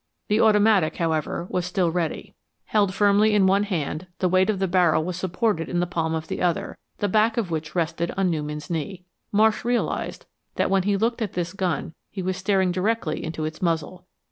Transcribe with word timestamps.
The 0.29 0.39
automatic, 0.41 0.95
however, 0.97 1.45
was 1.51 1.63
still 1.63 1.91
ready. 1.91 2.33
Held 2.65 2.91
firmly 2.91 3.35
in 3.35 3.45
one 3.45 3.65
hand, 3.65 4.07
the 4.17 4.27
weight 4.27 4.49
of 4.49 4.57
the 4.57 4.67
barrel 4.67 5.03
was 5.03 5.15
supported 5.15 5.69
in 5.69 5.79
the 5.79 5.85
palm 5.85 6.15
of 6.15 6.27
the 6.27 6.41
other, 6.41 6.75
the 6.97 7.07
back 7.07 7.37
of 7.37 7.51
which 7.51 7.75
rested 7.75 8.09
on 8.17 8.31
Newman's 8.31 8.67
knee. 8.71 9.05
Marsh 9.31 9.63
realized 9.63 10.25
that 10.55 10.71
when 10.71 10.81
he 10.89 10.97
looked 10.97 11.21
at 11.21 11.33
this 11.33 11.53
gun 11.53 11.93
he 12.09 12.23
was 12.23 12.35
staring 12.35 12.71
directly 12.71 13.23
into 13.23 13.45
its 13.45 13.61
muzzle. 13.61 14.07